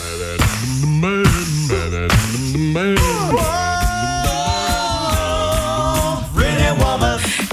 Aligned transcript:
Bye 0.00 0.16
then. 0.16 0.39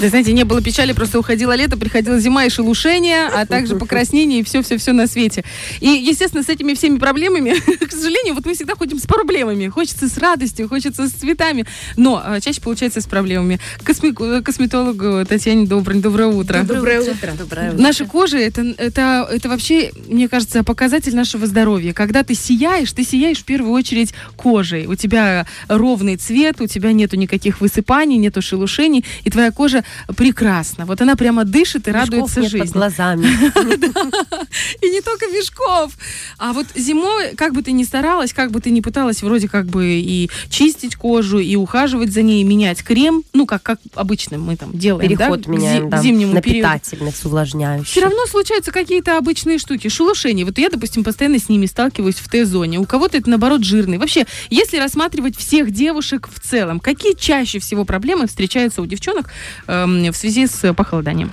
Да, 0.00 0.08
знаете, 0.08 0.32
не 0.32 0.44
было 0.44 0.62
печали, 0.62 0.92
просто 0.92 1.18
уходило 1.18 1.56
лето, 1.56 1.76
приходила 1.76 2.20
зима 2.20 2.44
и 2.44 2.50
шелушение, 2.50 3.26
а 3.26 3.44
также 3.46 3.74
покраснение 3.74 4.40
и 4.40 4.42
все-все-все 4.44 4.92
на 4.92 5.08
свете. 5.08 5.42
И, 5.80 5.88
естественно, 5.88 6.44
с 6.44 6.48
этими 6.48 6.74
всеми 6.74 6.98
проблемами, 6.98 7.54
к 7.84 7.90
сожалению, 7.90 8.34
вот 8.34 8.46
мы 8.46 8.54
всегда 8.54 8.76
ходим 8.76 9.00
с 9.00 9.06
проблемами. 9.06 9.66
Хочется 9.66 10.08
с 10.08 10.16
радостью, 10.18 10.68
хочется 10.68 11.08
с 11.08 11.10
цветами, 11.10 11.66
но 11.96 12.22
а, 12.24 12.40
чаще 12.40 12.60
получается 12.60 13.00
с 13.00 13.06
проблемами. 13.06 13.58
Косми 13.82 14.12
косметологу 14.40 15.24
Татьяне 15.26 15.66
Добрый, 15.66 16.00
доброе 16.00 16.28
утро. 16.28 16.62
Доброе 16.62 17.00
утро. 17.00 17.32
Доброе 17.36 17.72
утро. 17.72 17.82
Наша 17.82 18.04
кожа 18.04 18.38
это, 18.38 18.62
это, 18.78 19.28
это 19.28 19.48
вообще, 19.48 19.90
мне 20.06 20.28
кажется, 20.28 20.62
показатель 20.62 21.16
нашего 21.16 21.46
здоровья. 21.48 21.92
Когда 21.92 22.22
ты 22.22 22.34
сияешь, 22.34 22.92
ты 22.92 23.02
сияешь 23.02 23.38
в 23.38 23.44
первую 23.44 23.72
очередь 23.72 24.14
кожей. 24.36 24.86
У 24.86 24.94
тебя 24.94 25.46
ровный 25.66 26.16
цвет, 26.16 26.60
у 26.60 26.68
тебя 26.68 26.92
нету 26.92 27.16
никаких 27.16 27.60
высыпаний, 27.60 28.16
нету 28.16 28.42
шелушений, 28.42 29.04
и 29.24 29.30
твоя 29.30 29.50
кожа 29.50 29.82
прекрасно. 30.16 30.86
Вот 30.86 31.00
она 31.00 31.16
прямо 31.16 31.44
дышит 31.44 31.88
и 31.88 31.90
Мешков 31.90 32.10
радуется 32.10 32.40
нет 32.40 32.50
жизни. 32.50 32.64
под 32.64 32.74
глазами. 32.74 33.26
И 34.82 34.90
не 34.90 35.00
только 35.00 35.26
мешков. 35.26 35.92
А 36.38 36.52
вот 36.52 36.66
зимой, 36.74 37.34
как 37.36 37.52
бы 37.54 37.62
ты 37.62 37.72
ни 37.72 37.84
старалась, 37.84 38.32
как 38.32 38.50
бы 38.50 38.60
ты 38.60 38.70
ни 38.70 38.80
пыталась 38.80 39.22
вроде 39.22 39.48
как 39.48 39.66
бы 39.66 39.86
и 39.86 40.30
чистить 40.50 40.96
кожу, 40.96 41.38
и 41.38 41.56
ухаживать 41.56 42.12
за 42.12 42.22
ней, 42.22 42.42
менять 42.44 42.82
крем, 42.82 43.22
ну, 43.32 43.46
как, 43.46 43.62
как 43.62 43.78
обычно 43.94 44.38
мы 44.38 44.56
там 44.56 44.70
делаем, 44.72 45.08
Переход 45.08 45.42
да, 45.42 45.50
меняем, 45.50 45.90
да, 45.90 46.00
зимнему 46.02 46.32
на 46.34 46.42
периоду. 46.42 46.68
питательных, 46.78 47.16
с 47.16 47.24
увлажняющих. 47.24 47.88
Все 47.88 48.00
равно 48.02 48.26
случаются 48.26 48.72
какие-то 48.72 49.18
обычные 49.18 49.58
штуки, 49.58 49.88
шелушения. 49.88 50.44
Вот 50.44 50.58
я, 50.58 50.68
допустим, 50.70 51.04
постоянно 51.04 51.38
с 51.38 51.48
ними 51.48 51.66
сталкиваюсь 51.66 52.16
в 52.16 52.28
Т-зоне. 52.28 52.78
У 52.78 52.84
кого-то 52.84 53.16
это, 53.18 53.28
наоборот, 53.30 53.64
жирный. 53.64 53.98
Вообще, 53.98 54.26
если 54.50 54.78
рассматривать 54.78 55.36
всех 55.36 55.70
девушек 55.70 56.28
в 56.32 56.40
целом, 56.40 56.80
какие 56.80 57.14
чаще 57.14 57.58
всего 57.58 57.84
проблемы 57.84 58.26
встречаются 58.26 58.82
у 58.82 58.86
девчонок 58.86 59.30
эм, 59.66 59.77
в 59.86 60.16
связи 60.16 60.46
с 60.46 60.72
похолоданием? 60.74 61.30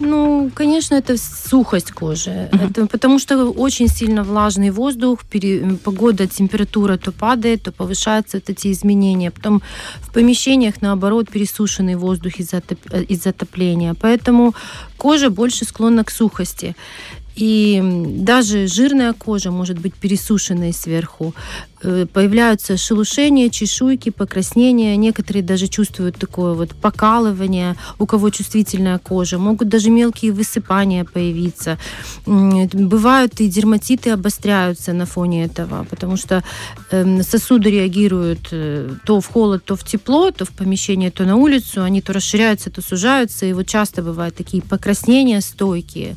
Ну, 0.00 0.50
конечно, 0.54 0.94
это 0.94 1.16
сухость 1.18 1.90
кожи. 1.90 2.48
Мгм. 2.52 2.66
Это 2.70 2.86
потому 2.86 3.18
что 3.18 3.50
очень 3.50 3.88
сильно 3.88 4.22
влажный 4.22 4.70
воздух, 4.70 5.24
пере- 5.24 5.76
погода, 5.84 6.26
температура 6.26 6.96
то 6.96 7.10
падает, 7.10 7.62
то 7.62 7.72
повышаются 7.72 8.36
вот 8.36 8.48
эти 8.48 8.70
изменения. 8.70 9.30
Потом 9.30 9.60
в 10.00 10.12
помещениях, 10.12 10.80
наоборот, 10.82 11.28
пересушенный 11.30 11.96
воздух 11.96 12.38
из-за 12.38 12.62
э, 12.90 13.02
из 13.08 13.24
затопления. 13.24 13.94
Поэтому 13.94 14.54
кожа 14.96 15.30
больше 15.30 15.64
склонна 15.64 16.04
к 16.04 16.10
сухости. 16.10 16.76
И 17.34 17.80
даже 18.06 18.66
жирная 18.66 19.12
кожа 19.12 19.50
может 19.50 19.78
быть 19.78 19.94
пересушенной 19.94 20.72
сверху. 20.72 21.34
Э, 21.82 22.06
Появляются 22.12 22.76
шелушения, 22.76 23.50
чешуйки, 23.50 24.10
покраснения. 24.10 24.96
Некоторые 24.96 25.42
даже 25.42 25.68
чувствуют 25.68 26.16
такое 26.16 26.54
вот 26.54 26.74
покалывание, 26.74 27.76
у 27.98 28.06
кого 28.06 28.30
чувствительная 28.30 28.98
кожа. 28.98 29.38
Могут 29.38 29.68
даже 29.68 29.90
мелкие 29.90 30.32
высыпания 30.32 31.04
появиться. 31.04 31.78
Бывают 32.26 33.40
и 33.40 33.48
дерматиты 33.48 34.10
обостряются 34.10 34.92
на 34.92 35.06
фоне 35.06 35.44
этого, 35.44 35.86
потому 35.88 36.16
что 36.16 36.42
эм, 36.90 37.22
сосуды 37.22 37.70
реагируют 37.70 38.48
э, 38.50 38.90
то 39.04 39.20
в 39.20 39.26
холод, 39.26 39.64
то 39.64 39.76
в 39.76 39.84
тепло, 39.84 40.30
то 40.30 40.44
в 40.44 40.50
помещение, 40.50 41.10
то 41.10 41.24
на 41.24 41.36
улицу. 41.36 41.82
Они 41.82 42.00
то 42.00 42.12
расширяются, 42.12 42.70
то 42.70 42.82
сужаются. 42.82 43.46
И 43.46 43.52
вот 43.52 43.66
часто 43.66 44.02
бывают 44.02 44.34
такие 44.34 44.62
покраснения 44.62 45.40
стойкие 45.40 46.16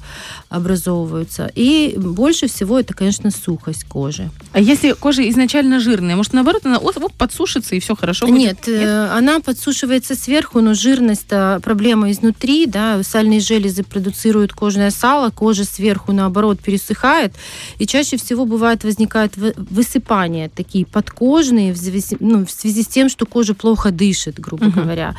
образовываются. 0.49 1.51
И 1.55 1.95
больше 1.97 2.47
всего 2.47 2.79
это, 2.79 2.93
конечно, 2.93 3.29
сухость 3.31 3.85
кожи. 3.85 4.29
А 4.53 4.59
если 4.59 4.93
кожа 4.93 5.27
изначально 5.29 5.50
жирная, 5.51 6.15
может, 6.15 6.33
наоборот, 6.33 6.65
она 6.65 6.77
оп, 6.77 7.13
подсушится 7.17 7.75
и 7.75 7.79
все 7.79 7.95
хорошо 7.95 8.27
будет? 8.27 8.37
Нет, 8.39 8.67
э, 8.67 9.07
она 9.17 9.39
подсушивается 9.39 10.15
сверху, 10.15 10.61
но 10.61 10.73
жирность 10.73 11.27
проблема 11.63 12.09
изнутри, 12.11 12.65
да, 12.65 13.03
сальные 13.03 13.39
железы 13.39 13.83
продуцируют 13.83 14.53
кожное 14.53 14.91
сало, 14.91 15.29
кожа 15.29 15.63
сверху, 15.65 16.11
наоборот, 16.13 16.59
пересыхает, 16.59 17.33
и 17.79 17.85
чаще 17.85 18.17
всего 18.17 18.45
бывает 18.45 18.83
возникают 18.83 19.37
вы- 19.37 19.53
высыпания 19.57 20.49
такие 20.49 20.85
подкожные 20.85 21.73
в, 21.73 21.75
зависи- 21.77 22.17
ну, 22.19 22.45
в 22.45 22.51
связи 22.51 22.83
с 22.83 22.87
тем, 22.87 23.09
что 23.09 23.25
кожа 23.25 23.53
плохо 23.53 23.91
дышит, 23.91 24.39
грубо 24.39 24.65
Мгм. 24.65 24.81
говоря. 24.81 25.15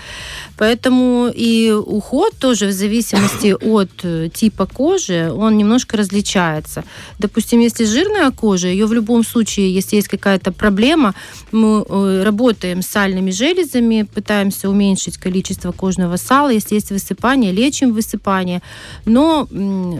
Поэтому 0.56 1.30
и 1.34 1.70
уход 1.70 2.34
тоже 2.38 2.66
в 2.66 2.72
зависимости 2.72 3.54
от 3.60 3.90
э, 4.04 4.28
типа 4.32 4.66
кожи, 4.66 5.30
он 5.32 5.56
немножко 5.56 5.96
различается. 5.96 6.84
Допустим, 7.18 7.60
если 7.60 7.84
жирная 7.84 8.30
кожа, 8.30 8.68
ее 8.68 8.86
в 8.86 8.92
любом 8.92 9.24
случае, 9.24 9.72
если 9.74 9.96
есть 9.96 10.08
какая-то 10.22 10.52
проблема, 10.52 11.14
мы 11.50 11.84
э, 11.88 12.22
работаем 12.24 12.82
с 12.82 12.86
сальными 12.86 13.32
железами, 13.32 14.06
пытаемся 14.14 14.70
уменьшить 14.70 15.18
количество 15.18 15.72
кожного 15.72 16.16
сала. 16.16 16.50
Если 16.50 16.76
есть 16.76 16.90
высыпание, 16.90 17.52
лечим 17.52 17.92
высыпание. 17.92 18.62
Но 19.04 19.48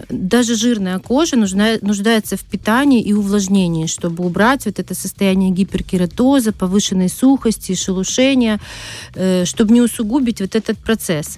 даже 0.09 0.55
жирная 0.55 0.99
кожа 0.99 1.35
нужна, 1.35 1.77
нуждается 1.81 2.37
в 2.37 2.41
питании 2.41 3.01
и 3.01 3.13
увлажнении, 3.13 3.87
чтобы 3.87 4.25
убрать 4.25 4.65
вот 4.65 4.79
это 4.79 4.95
состояние 4.95 5.51
гиперкератоза, 5.51 6.53
повышенной 6.53 7.09
сухости, 7.09 7.75
шелушения, 7.75 8.59
э, 9.15 9.45
чтобы 9.45 9.73
не 9.73 9.81
усугубить 9.81 10.39
вот 10.39 10.55
этот 10.55 10.77
процесс. 10.77 11.37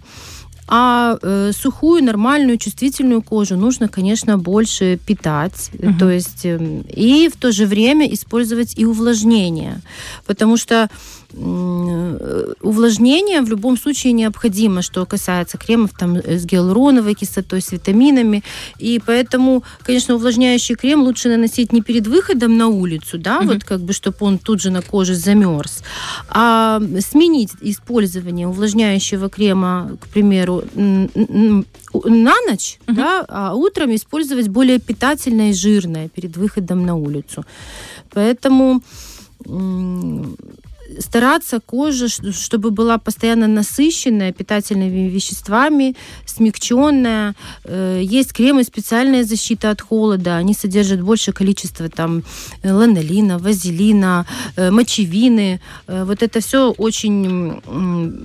А 0.68 1.18
э, 1.22 1.52
сухую, 1.54 2.04
нормальную, 2.04 2.58
чувствительную 2.58 3.22
кожу 3.22 3.56
нужно, 3.56 3.88
конечно, 3.88 4.38
больше 4.38 4.98
питать. 5.06 5.70
Мгм. 5.78 5.98
То 6.00 6.10
есть 6.10 6.46
эм, 6.46 6.82
и 6.82 7.30
в 7.30 7.38
то 7.38 7.52
же 7.52 7.66
время 7.68 8.12
использовать 8.12 8.74
и 8.76 8.86
увлажнение. 8.86 9.82
Потому 10.26 10.58
что 10.58 10.76
э, 10.76 10.88
увлажнение 11.34 13.42
в 13.42 13.50
любом 13.50 13.78
случае 13.78 14.14
необходимо, 14.14 14.82
что 14.82 15.06
касается 15.06 15.58
кремов 15.58 15.92
там, 15.98 16.16
э, 16.16 16.38
с 16.38 16.46
гиалуроновой 16.46 17.14
кислотой, 17.14 17.62
с 17.62 17.72
витаминами. 17.72 18.44
И 18.80 19.02
поэтому, 19.06 19.64
конечно, 19.84 20.16
увлажняющий 20.16 20.76
крем 20.76 21.02
лучше 21.02 21.30
наносить 21.30 21.74
не 21.74 21.82
перед 21.82 22.08
выходом 22.08 22.58
на 22.58 22.68
улицу, 22.68 23.18
да, 23.18 23.40
Мгм. 23.42 23.48
вот 23.48 23.64
как 23.64 23.82
бы, 23.82 23.94
чтобы 23.94 24.18
он 24.22 24.38
тут 24.38 24.62
же 24.62 24.72
на 24.72 24.82
коже 24.82 25.16
замерз, 25.16 25.84
а 26.30 26.82
сменить 27.02 27.52
использование 27.62 28.48
увлажняющего 28.48 29.30
крема, 29.30 29.98
к 30.02 30.08
примеру, 30.08 30.64
на 30.76 32.36
ночь, 32.50 32.80
Мгм. 32.88 32.96
да, 32.96 33.26
а 33.28 33.54
утром 33.56 33.94
использовать 33.96 34.48
более 34.48 34.80
питательное 34.80 35.52
и 35.52 35.54
жирное 35.54 36.10
перед 36.10 36.38
выходом 36.38 36.86
на 36.86 36.96
улицу. 36.96 37.46
Поэтому 38.12 38.82
стараться 41.00 41.60
кожа, 41.60 42.08
чтобы 42.08 42.72
была 42.72 42.98
постоянно 42.98 43.48
насыщенная 43.48 44.32
питательными 44.32 45.10
веществами, 45.10 45.96
смягченная. 46.26 47.36
Э, 47.64 48.02
Есть 48.04 48.34
кремы 48.34 48.64
специальная 48.64 49.24
защита 49.24 49.72
от 49.72 49.82
холода. 49.82 50.38
Они 50.38 50.54
содержат 50.54 51.02
большее 51.02 51.34
количество 51.34 51.90
там 51.90 52.24
э, 52.62 52.72
ланолина, 52.72 53.38
вазелина, 53.40 54.26
э, 54.56 54.72
мочевины. 54.72 55.60
Вот 55.88 56.24
это 56.24 56.40
все 56.40 56.72
очень 56.72 57.62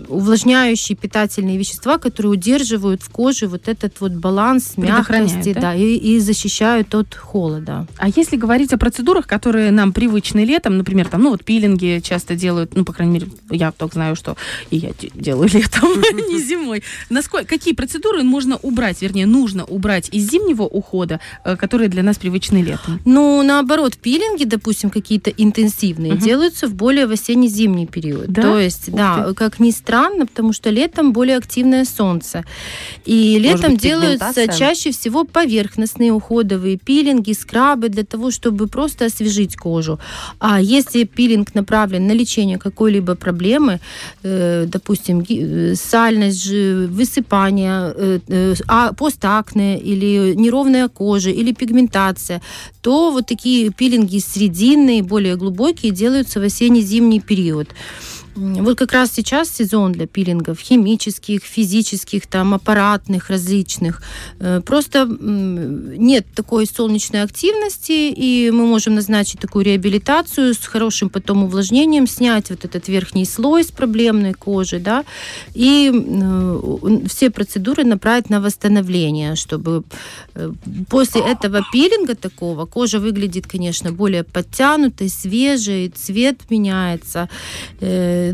увлажняющие 0.09 0.97
питательные 0.97 1.59
вещества, 1.59 1.99
которые 1.99 2.33
удерживают 2.33 3.03
в 3.03 3.11
коже 3.11 3.47
вот 3.47 3.69
этот 3.69 4.01
вот 4.01 4.13
баланс 4.13 4.77
мягкости, 4.77 5.53
да? 5.55 5.61
да, 5.61 5.75
и, 5.75 5.97
и 5.97 6.21
защищают 6.21 6.95
от 6.95 7.15
холода. 7.15 7.87
А 7.97 8.09
если 8.09 8.37
говорить 8.37 8.73
о 8.73 8.79
процедурах, 8.79 9.27
которые 9.27 9.71
нам 9.71 9.93
привычны 9.93 10.45
летом, 10.45 10.79
например, 10.79 11.09
там, 11.09 11.23
ну 11.23 11.31
вот 11.31 11.45
пилинги 11.45 12.01
часто 12.03 12.35
делают, 12.35 12.60
ну, 12.75 12.85
по 12.85 12.93
крайней 12.93 13.15
мере, 13.15 13.29
я 13.51 13.73
только 13.73 13.95
знаю, 13.95 14.17
что 14.17 14.37
и 14.71 14.77
я 14.77 14.91
де- 14.99 15.11
делаю 15.15 15.49
летом, 15.53 15.89
не 16.31 16.39
зимой. 16.41 16.83
Насколько, 17.09 17.47
какие 17.47 17.75
процедуры 17.75 18.23
можно 18.23 18.57
убрать, 18.57 19.03
вернее, 19.03 19.27
нужно 19.27 19.65
убрать 19.65 20.09
из 20.13 20.31
зимнего 20.31 20.63
ухода, 20.63 21.21
э, 21.45 21.57
которые 21.57 21.89
для 21.89 22.03
нас 22.03 22.19
привычны 22.19 22.63
летом? 22.63 23.01
Ну, 23.05 23.43
наоборот, 23.43 23.97
пилинги, 23.97 24.45
допустим, 24.45 24.91
какие-то 24.91 25.31
интенсивные, 25.31 26.17
делаются 26.17 26.67
в 26.67 26.75
более 26.75 27.07
в 27.07 27.13
осенне-зимний 27.13 27.87
период. 27.87 28.29
Да? 28.29 28.43
То 28.43 28.59
есть, 28.59 28.89
Ух 28.89 28.95
да, 28.95 29.25
ты. 29.29 29.35
как 29.35 29.61
ни 29.61 29.71
странно, 29.71 30.27
потому 30.27 30.53
что 30.53 30.71
летом 30.71 31.13
более 31.13 31.37
активное 31.37 31.85
солнце. 31.85 32.45
И 33.05 33.39
летом 33.39 33.73
быть, 33.73 33.83
делаются 33.83 34.47
чаще 34.49 34.93
всего 34.93 35.25
поверхностные 35.25 36.13
уходовые 36.13 36.77
пилинги, 36.79 37.33
скрабы 37.33 37.89
для 37.89 38.05
того, 38.05 38.31
чтобы 38.31 38.67
просто 38.67 39.07
освежить 39.07 39.57
кожу. 39.57 39.99
А 40.39 40.61
если 40.61 41.05
пилинг 41.05 41.55
направлен 41.55 42.07
на 42.07 42.13
лечение 42.13 42.50
какой-либо 42.59 43.15
проблемы, 43.15 43.81
э, 44.23 44.67
допустим, 44.67 45.25
э, 45.29 45.75
сальность, 45.75 46.47
высыпание, 46.47 47.95
э, 47.97 48.55
а, 48.67 48.93
постакне 48.93 49.79
или 49.79 50.35
неровная 50.35 50.89
кожа, 50.89 51.31
или 51.31 51.53
пигментация, 51.53 52.41
то 52.81 53.11
вот 53.11 53.27
такие 53.27 53.71
пилинги 53.71 54.19
срединные, 54.19 55.03
более 55.03 55.37
глубокие 55.37 55.93
делаются 55.93 56.41
в 56.41 56.45
осенне-зимний 56.45 57.21
период. 57.21 57.69
Вот 58.41 58.79
как 58.79 58.93
раз 58.93 59.13
сейчас 59.13 59.51
сезон 59.51 59.93
для 59.93 60.07
пилингов 60.07 60.59
химических, 60.61 61.43
физических, 61.43 62.27
там, 62.27 62.55
аппаратных, 62.55 63.29
различных. 63.31 64.03
Э, 64.39 64.61
просто 64.65 65.07
нет 65.07 66.27
такой 66.35 66.67
солнечной 66.67 67.23
активности, 67.23 68.11
и 68.11 68.51
мы 68.51 68.67
можем 68.67 68.95
назначить 68.95 69.41
такую 69.41 69.65
реабилитацию 69.65 70.55
с 70.55 70.67
хорошим 70.67 71.11
потом 71.11 71.45
увлажнением, 71.45 72.07
снять 72.07 72.51
вот 72.51 72.65
этот 72.65 72.89
верхний 72.89 73.27
слой 73.27 73.63
с 73.63 73.71
проблемной 73.71 74.33
кожи, 74.33 74.79
да, 74.79 75.05
и 75.55 75.93
э, 75.93 77.01
все 77.09 77.31
процедуры 77.31 77.85
направить 77.85 78.31
на 78.31 78.41
восстановление, 78.41 79.37
чтобы 79.37 79.83
э, 80.35 80.53
после 80.89 81.21
этого 81.21 81.61
пилинга 81.73 82.15
такого 82.15 82.65
кожа 82.65 82.99
выглядит, 83.01 83.47
конечно, 83.47 83.93
более 83.93 84.25
подтянутой, 84.25 85.11
свежей, 85.11 85.89
цвет 85.89 86.39
меняется, 86.51 87.29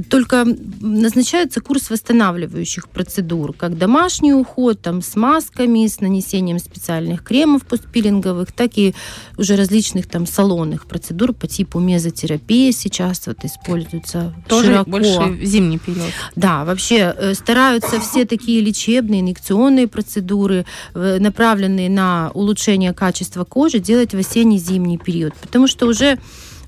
только 0.01 0.47
назначается 0.81 1.61
курс 1.61 1.91
восстанавливающих 1.91 2.89
процедур, 2.89 3.53
как 3.53 3.79
домашний 3.79 4.33
уход, 4.33 4.81
там, 4.81 5.03
с 5.03 5.17
масками, 5.17 5.87
с 5.87 6.01
нанесением 6.01 6.59
специальных 6.59 7.23
кремов 7.23 7.65
постпилинговых, 7.67 8.53
так 8.53 8.73
и 8.77 8.95
уже 9.39 9.57
различных 9.57 10.07
там 10.07 10.27
салонных 10.27 10.87
процедур 10.87 11.33
по 11.33 11.47
типу 11.47 11.79
мезотерапии 11.81 12.71
сейчас 12.71 13.27
вот 13.27 13.45
используются 13.45 14.35
Тоже 14.49 14.67
широко. 14.67 14.91
больше 14.91 15.39
зимний 15.43 15.79
период. 15.79 16.11
Да, 16.37 16.65
вообще 16.65 17.15
э, 17.17 17.35
стараются 17.35 18.01
все 18.01 18.25
такие 18.25 18.61
лечебные, 18.61 19.21
инъекционные 19.21 19.89
процедуры, 19.89 20.65
э, 20.95 21.19
направленные 21.21 21.91
на 21.91 22.31
улучшение 22.35 22.93
качества 22.93 23.45
кожи, 23.45 23.79
делать 23.79 24.15
в 24.15 24.19
осенне-зимний 24.19 24.99
период. 24.99 25.35
Потому 25.35 25.67
что 25.67 25.87
уже 25.87 26.19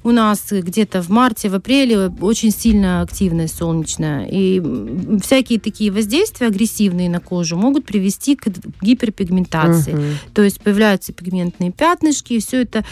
у 0.09 0.13
нас 0.13 0.47
где-то 0.51 1.03
в 1.03 1.11
марте, 1.11 1.51
в 1.51 1.55
апреле 1.55 2.11
очень 2.21 2.51
сильно 2.51 3.03
активная 3.03 3.47
солнечная. 3.47 4.27
И 4.27 4.61
всякие 5.23 5.61
такие 5.61 5.91
воздействия 5.91 6.47
агрессивные 6.47 7.11
на 7.11 7.21
кожу 7.21 7.57
могут 7.57 7.85
привести 7.85 8.35
к 8.35 8.47
гиперпигментации. 8.81 9.93
Угу. 9.93 10.03
То 10.35 10.43
есть 10.43 10.61
появляются 10.61 11.13
пигментные 11.13 11.73
пятнышки, 11.73 12.33
и 12.33 12.41
все 12.41 12.63
это 12.63 12.85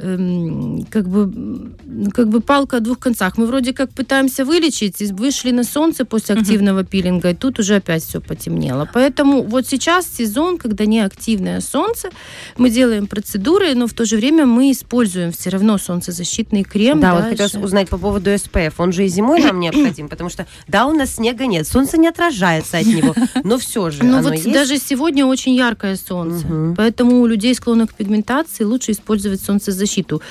Эм, 0.00 0.86
как 0.90 1.08
бы, 1.08 1.72
как 2.14 2.28
бы 2.28 2.40
палка 2.40 2.76
о 2.76 2.80
двух 2.80 3.00
концах. 3.00 3.36
Мы 3.36 3.46
вроде 3.46 3.72
как 3.72 3.90
пытаемся 3.90 4.44
вылечить, 4.44 5.00
вышли 5.10 5.50
на 5.50 5.64
солнце 5.64 6.04
после 6.04 6.36
активного 6.36 6.82
uh-huh. 6.82 6.86
пилинга, 6.86 7.30
и 7.30 7.34
тут 7.34 7.58
уже 7.58 7.76
опять 7.76 8.04
все 8.04 8.20
потемнело. 8.20 8.88
Поэтому 8.92 9.42
вот 9.42 9.66
сейчас 9.66 10.06
сезон, 10.06 10.58
когда 10.58 10.86
не 10.86 11.00
активное 11.00 11.60
солнце, 11.60 12.10
мы 12.56 12.70
делаем 12.70 13.08
процедуры, 13.08 13.74
но 13.74 13.88
в 13.88 13.92
то 13.92 14.04
же 14.04 14.16
время 14.16 14.46
мы 14.46 14.70
используем 14.70 15.32
все 15.32 15.50
равно 15.50 15.78
солнцезащитный 15.78 16.62
крем. 16.62 17.00
Да, 17.00 17.14
вот 17.14 17.24
хотелось 17.24 17.54
узнать 17.54 17.88
по 17.88 17.98
поводу 17.98 18.30
SPF. 18.30 18.74
Он 18.78 18.92
же 18.92 19.04
и 19.04 19.08
зимой 19.08 19.42
нам 19.42 19.58
необходим, 19.60 20.08
потому 20.08 20.30
что, 20.30 20.46
да, 20.68 20.86
у 20.86 20.92
нас 20.92 21.16
снега 21.16 21.46
нет, 21.46 21.66
солнце 21.66 21.98
не 21.98 22.06
отражается 22.06 22.78
от 22.78 22.86
него, 22.86 23.14
но 23.42 23.58
все 23.58 23.90
же 23.90 24.04
Ну 24.04 24.22
вот 24.22 24.34
есть? 24.34 24.52
даже 24.52 24.78
сегодня 24.78 25.26
очень 25.26 25.54
яркое 25.54 25.96
солнце, 25.96 26.46
угу. 26.46 26.74
поэтому 26.76 27.20
у 27.20 27.26
людей, 27.26 27.52
склонных 27.54 27.90
к 27.90 27.94
пигментации, 27.94 28.62
лучше 28.62 28.92
использовать 28.92 29.40
солнцезащитный 29.40 29.87
защиту. 29.88 30.22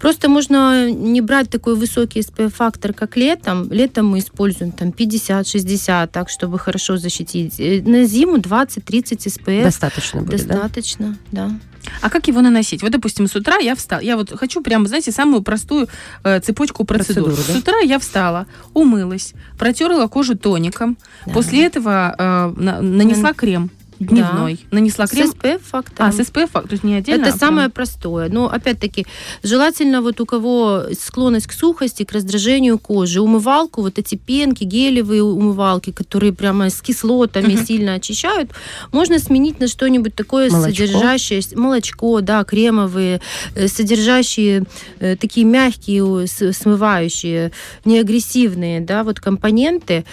Просто 0.00 0.28
можно 0.28 0.90
не 0.90 1.20
брать 1.20 1.50
такой 1.50 1.74
высокий 1.76 2.20
SPF-фактор, 2.20 2.92
как 2.92 3.16
летом. 3.16 3.70
Летом 3.72 4.08
мы 4.08 4.18
используем 4.18 4.72
там 4.72 4.88
50-60, 4.88 6.08
так, 6.12 6.28
чтобы 6.28 6.58
хорошо 6.58 6.96
защитить. 6.96 7.60
Э, 7.60 7.82
на 7.82 8.04
зиму 8.04 8.36
20-30 8.36 9.26
SPF. 9.26 9.62
Достаточно 9.62 10.20
будет, 10.22 10.46
Достаточно, 10.46 11.16
да? 11.32 11.48
да. 11.48 11.58
А 12.00 12.10
как 12.10 12.28
его 12.28 12.40
наносить? 12.40 12.82
Вот, 12.82 12.92
допустим, 12.92 13.26
с 13.26 13.36
утра 13.36 13.58
я 13.58 13.74
встала. 13.74 14.00
Я 14.00 14.16
вот 14.16 14.32
хочу 14.38 14.62
прямо, 14.62 14.86
знаете, 14.86 15.12
самую 15.12 15.42
простую 15.42 15.88
э, 16.24 16.40
цепочку 16.40 16.84
процедур. 16.84 17.26
процедур 17.26 17.46
да? 17.46 17.52
С 17.52 17.56
утра 17.56 17.78
я 17.80 17.98
встала, 17.98 18.46
умылась, 18.72 19.34
протерла 19.58 20.08
кожу 20.08 20.34
тоником. 20.36 20.96
Да. 21.26 21.32
После 21.32 21.66
этого 21.66 22.14
э, 22.18 22.54
на, 22.56 22.80
нанесла 22.80 23.32
крем 23.34 23.70
дневной. 24.06 24.60
Да. 24.70 24.76
Нанесла 24.76 25.06
крем. 25.06 25.28
С 25.28 25.34
SPF 25.34 25.60
фактором. 25.62 26.08
А, 26.08 26.12
с 26.12 26.18
SPF 26.18 26.46
фактором, 26.46 26.68
то 26.68 26.72
есть 26.72 26.84
не 26.84 26.94
отдельно. 26.94 27.22
Это 27.22 27.34
а 27.34 27.38
самое 27.38 27.68
простое. 27.68 28.28
Но, 28.28 28.48
опять-таки, 28.50 29.06
желательно 29.42 30.02
вот 30.02 30.20
у 30.20 30.26
кого 30.26 30.84
склонность 30.98 31.46
к 31.46 31.52
сухости, 31.52 32.04
к 32.04 32.12
раздражению 32.12 32.78
кожи, 32.78 33.20
умывалку, 33.20 33.82
вот 33.82 33.98
эти 33.98 34.14
пенки, 34.14 34.64
гелевые 34.64 35.22
умывалки, 35.22 35.92
которые 35.92 36.32
прямо 36.32 36.70
с 36.70 36.80
кислотами 36.80 37.56
сильно 37.56 37.94
очищают, 37.94 38.50
можно 38.92 39.18
сменить 39.18 39.60
на 39.60 39.68
что-нибудь 39.68 40.14
такое 40.14 40.50
молочко. 40.50 40.70
содержащее 40.70 41.42
молочко, 41.54 42.20
да, 42.20 42.44
кремовые, 42.44 43.20
э, 43.54 43.68
содержащие 43.68 44.64
э, 45.00 45.16
такие 45.16 45.46
мягкие, 45.46 46.26
смывающие, 46.26 47.52
неагрессивные, 47.84 48.80
да, 48.80 49.04
вот 49.04 49.20
компоненты. 49.20 50.04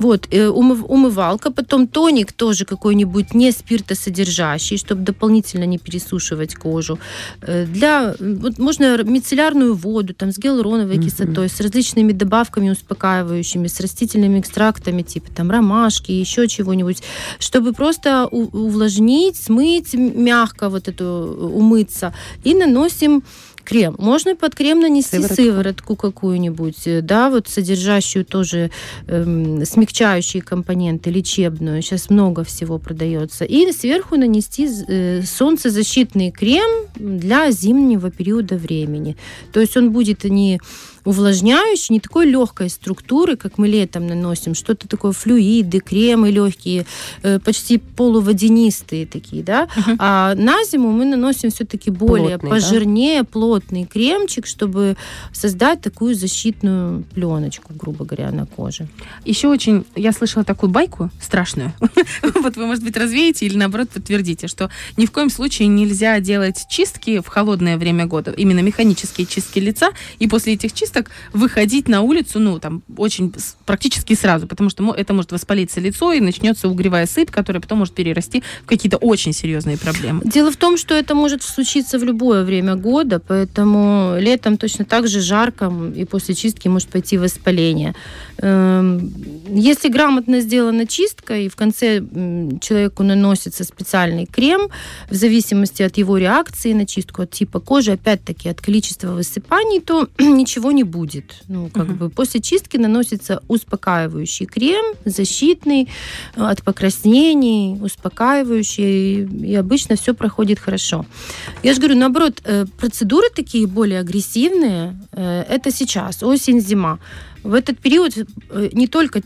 Э, 0.00 0.02
вот, 0.02 0.28
э, 0.30 0.48
умыв, 0.48 0.84
умывалка, 0.88 1.50
потом 1.50 1.86
тоник 1.86 2.32
тоже 2.32 2.64
какой-нибудь 2.64 3.34
не 3.34 3.52
спиртосодержащий, 3.52 4.78
чтобы 4.78 5.02
дополнительно 5.02 5.66
не 5.66 5.78
пересушивать 5.78 6.54
кожу. 6.54 6.98
Э, 7.42 7.66
для, 7.66 8.14
вот 8.18 8.58
можно 8.58 9.02
мицеллярную 9.02 9.74
воду 9.74 10.14
там, 10.14 10.32
с 10.32 10.38
гиалуроновой 10.38 10.96
mm-hmm. 10.96 11.04
кислотой, 11.04 11.48
с 11.48 11.60
различными 11.60 12.12
добавками 12.12 12.70
успокаивающими, 12.70 13.68
с 13.68 13.80
растительными 13.80 14.40
экстрактами, 14.40 15.02
типа 15.02 15.30
там 15.34 15.50
ромашки, 15.50 16.12
еще 16.12 16.48
чего-нибудь, 16.48 17.02
чтобы 17.38 17.72
просто 17.72 18.26
увлажнить, 18.26 19.36
смыть 19.36 19.94
мягко 19.94 20.68
вот 20.68 20.88
эту, 20.88 21.04
умыться. 21.54 22.12
И 22.44 22.54
наносим 22.54 23.22
крем. 23.70 23.94
Можно 23.98 24.34
под 24.34 24.54
крем 24.54 24.80
нанести 24.80 25.16
сыворотку, 25.18 25.34
сыворотку 25.34 25.96
какую-нибудь, 25.96 26.86
э, 26.86 27.02
да, 27.02 27.30
вот 27.30 27.48
содержащую 27.48 28.24
тоже 28.24 28.70
эм, 29.06 29.64
смягчающие 29.64 30.42
компоненты, 30.42 31.10
лечебную. 31.10 31.82
Сейчас 31.82 32.10
много 32.10 32.42
всего 32.42 32.78
продается. 32.78 33.44
И 33.44 33.70
сверху 33.72 34.16
нанести 34.16 34.68
э, 34.88 35.22
солнцезащитный 35.22 36.32
крем 36.32 36.70
для 36.96 37.50
зимнего 37.52 38.10
периода 38.10 38.56
времени. 38.56 39.16
То 39.52 39.60
есть 39.60 39.76
он 39.76 39.92
будет 39.92 40.24
не 40.24 40.60
увлажняющий, 41.04 41.94
не 41.94 42.00
такой 42.00 42.26
легкой 42.26 42.70
структуры, 42.70 43.36
как 43.36 43.58
мы 43.58 43.68
летом 43.68 44.06
наносим, 44.06 44.54
что-то 44.54 44.88
такое 44.88 45.12
флюиды, 45.12 45.80
кремы 45.80 46.30
легкие, 46.30 46.86
э, 47.22 47.38
почти 47.38 47.78
полуводянистые 47.78 49.06
такие, 49.06 49.42
да. 49.42 49.68
Uh-huh. 49.76 49.96
А 49.98 50.34
на 50.34 50.64
зиму 50.64 50.90
мы 50.90 51.04
наносим 51.04 51.50
все-таки 51.50 51.90
более 51.90 52.38
плотный, 52.38 52.50
пожирнее, 52.50 53.22
да? 53.22 53.28
плотный 53.32 53.84
кремчик, 53.84 54.46
чтобы 54.46 54.96
создать 55.32 55.80
такую 55.80 56.14
защитную 56.14 57.04
пленочку, 57.14 57.72
грубо 57.74 58.04
говоря, 58.04 58.30
на 58.30 58.46
коже. 58.46 58.88
Еще 59.24 59.48
очень, 59.48 59.84
я 59.96 60.12
слышала 60.12 60.44
такую 60.44 60.70
байку 60.70 61.10
страшную. 61.20 61.72
вот 62.34 62.56
вы, 62.56 62.66
может 62.66 62.84
быть, 62.84 62.96
развеете 62.96 63.46
или 63.46 63.56
наоборот 63.56 63.90
подтвердите, 63.90 64.48
что 64.48 64.70
ни 64.96 65.06
в 65.06 65.12
коем 65.12 65.30
случае 65.30 65.68
нельзя 65.68 66.20
делать 66.20 66.66
чистки 66.68 67.20
в 67.20 67.26
холодное 67.26 67.76
время 67.76 68.06
года, 68.06 68.32
именно 68.32 68.60
механические 68.60 69.26
чистки 69.26 69.58
лица, 69.58 69.90
и 70.18 70.28
после 70.28 70.54
этих 70.54 70.72
чисток 70.72 70.89
чисток 70.90 71.10
выходить 71.32 71.88
на 71.88 72.02
улицу, 72.02 72.40
ну, 72.40 72.58
там, 72.58 72.82
очень 72.96 73.32
практически 73.64 74.14
сразу, 74.14 74.46
потому 74.46 74.70
что 74.70 74.94
это 74.94 75.14
может 75.14 75.32
воспалиться 75.32 75.80
лицо 75.80 76.12
и 76.12 76.20
начнется 76.20 76.68
угревая 76.68 77.06
сыпь, 77.06 77.30
которая 77.30 77.60
потом 77.60 77.78
может 77.78 77.94
перерасти 77.94 78.42
в 78.64 78.66
какие-то 78.66 78.96
очень 78.96 79.32
серьезные 79.32 79.76
проблемы. 79.76 80.22
Дело 80.24 80.50
в 80.50 80.56
том, 80.56 80.76
что 80.76 80.94
это 80.94 81.14
может 81.14 81.42
случиться 81.42 81.98
в 81.98 82.04
любое 82.04 82.44
время 82.44 82.74
года, 82.74 83.20
поэтому 83.20 84.16
летом 84.18 84.56
точно 84.56 84.84
так 84.84 85.06
же 85.08 85.20
жарко, 85.20 85.72
и 85.96 86.04
после 86.04 86.34
чистки 86.34 86.68
может 86.68 86.88
пойти 86.88 87.18
воспаление. 87.18 87.94
Эм, 88.38 89.12
если 89.48 89.88
грамотно 89.88 90.40
сделана 90.40 90.86
чистка, 90.86 91.36
и 91.36 91.48
в 91.48 91.56
конце 91.56 92.00
человеку 92.60 93.02
наносится 93.02 93.64
специальный 93.64 94.26
крем, 94.26 94.68
в 95.10 95.14
зависимости 95.14 95.82
от 95.82 95.98
его 95.98 96.18
реакции 96.18 96.72
на 96.72 96.86
чистку, 96.86 97.22
от 97.22 97.30
типа 97.30 97.60
кожи, 97.60 97.92
опять-таки 97.92 98.48
от 98.48 98.60
количества 98.60 99.12
высыпаний, 99.12 99.80
то 99.80 100.08
ничего 100.18 100.72
не 100.72 100.79
будет. 100.82 101.42
Ну, 101.48 101.68
как 101.68 101.88
uh-huh. 101.88 101.94
бы 101.94 102.10
после 102.10 102.40
чистки 102.40 102.76
наносится 102.76 103.42
успокаивающий 103.48 104.46
крем, 104.46 104.84
защитный, 105.04 105.88
э, 106.36 106.42
от 106.42 106.62
покраснений, 106.62 107.78
успокаивающий, 107.80 109.24
и 109.24 109.54
обычно 109.54 109.96
все 109.96 110.14
проходит 110.14 110.58
хорошо. 110.58 111.06
Я 111.62 111.74
же 111.74 111.80
говорю, 111.80 111.96
наоборот, 111.96 112.40
э, 112.44 112.66
процедуры 112.78 113.28
такие 113.34 113.66
более 113.66 114.00
агрессивные, 114.00 114.98
э, 115.12 115.44
это 115.48 115.70
сейчас, 115.70 116.22
осень, 116.22 116.60
зима. 116.60 116.98
В 117.42 117.54
этот 117.54 117.78
период 117.78 118.14
не 118.72 118.86
только 118.86 119.22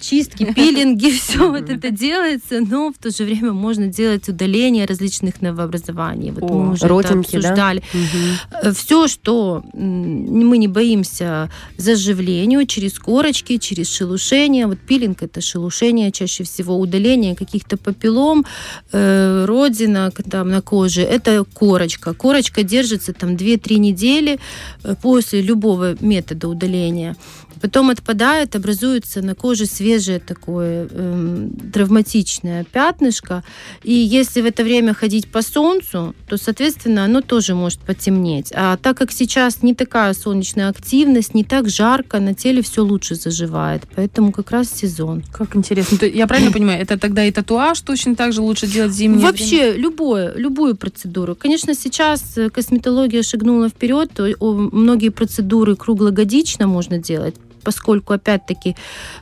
чистки, 0.00 0.44
пилинги, 0.54 1.10
все 1.10 1.50
вот 1.50 1.70
это 1.70 1.90
делается, 1.90 2.60
но 2.60 2.92
в 2.92 2.98
то 2.98 3.10
же 3.10 3.24
время 3.24 3.52
можно 3.52 3.86
делать 3.86 4.28
удаление 4.28 4.84
различных 4.86 5.40
новообразований. 5.40 6.30
Вот 6.30 6.50
О, 6.50 6.54
мы 6.54 6.72
уже 6.72 6.86
родинки, 6.86 7.28
это 7.28 7.38
обсуждали. 7.38 7.82
Мгм. 7.92 8.74
Все, 8.74 9.08
что 9.08 9.64
мы 9.72 10.58
не 10.58 10.68
боимся 10.68 11.50
заживлению 11.76 12.66
через 12.66 12.98
корочки, 12.98 13.58
через 13.58 13.88
шелушение. 13.88 14.66
Вот 14.66 14.78
пилинг 14.78 15.22
это 15.22 15.40
шелушение 15.40 16.10
чаще 16.12 16.44
всего, 16.44 16.78
удаление 16.78 17.34
каких-то 17.34 17.76
папиллом, 17.76 18.44
э, 18.92 19.44
родинок 19.46 20.20
там 20.30 20.48
на 20.48 20.60
коже. 20.62 21.02
Это 21.02 21.44
корочка. 21.44 22.14
Корочка 22.14 22.62
держится 22.62 23.12
там 23.12 23.30
2-3 23.30 23.78
недели 23.78 24.38
э, 24.82 24.94
после 25.00 25.42
любого 25.42 25.96
метода 26.00 26.48
удаления. 26.48 27.16
Потом 27.60 27.90
отпадает, 27.90 28.56
образуется 28.56 29.22
на 29.22 29.34
коже 29.34 29.51
свежее 29.66 30.18
такое 30.18 30.88
эм, 30.90 31.50
травматичное 31.72 32.64
пятнышко. 32.64 33.42
И 33.82 33.92
если 33.92 34.40
в 34.40 34.46
это 34.46 34.64
время 34.64 34.94
ходить 34.94 35.28
по 35.28 35.42
солнцу, 35.42 36.14
то, 36.28 36.36
соответственно, 36.36 37.04
оно 37.04 37.20
тоже 37.20 37.54
может 37.54 37.80
потемнеть. 37.80 38.52
А 38.54 38.76
так 38.76 38.96
как 38.98 39.12
сейчас 39.12 39.62
не 39.62 39.74
такая 39.74 40.14
солнечная 40.14 40.68
активность, 40.68 41.34
не 41.34 41.44
так 41.44 41.68
жарко, 41.68 42.20
на 42.20 42.34
теле 42.34 42.62
все 42.62 42.82
лучше 42.82 43.14
заживает. 43.14 43.82
Поэтому 43.94 44.32
как 44.32 44.50
раз 44.50 44.70
сезон. 44.72 45.22
Как 45.32 45.56
интересно. 45.56 45.98
То 45.98 46.06
Я 46.06 46.26
правильно 46.26 46.52
понимаю, 46.52 46.80
это 46.80 46.98
тогда 46.98 47.24
и 47.24 47.30
татуаж 47.30 47.80
точно 47.80 48.16
так 48.16 48.32
же 48.32 48.42
лучше 48.42 48.66
делать 48.66 48.92
зимнее 48.92 49.18
время? 49.18 49.32
Вообще 49.32 49.72
любое, 49.76 50.34
любую 50.34 50.76
процедуру. 50.76 51.34
Конечно, 51.34 51.74
сейчас 51.74 52.36
э, 52.36 52.50
косметология 52.50 53.22
шагнула 53.22 53.68
вперед, 53.68 54.10
многие 54.40 55.10
процедуры 55.10 55.76
круглогодично 55.76 56.66
можно 56.66 56.98
делать 56.98 57.34
поскольку 57.62 58.12
опять-таки 58.12 58.76